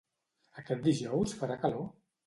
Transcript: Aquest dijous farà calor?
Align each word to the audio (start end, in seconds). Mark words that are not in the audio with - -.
Aquest 0.61 0.83
dijous 0.89 1.39
farà 1.43 1.63
calor? 1.67 1.89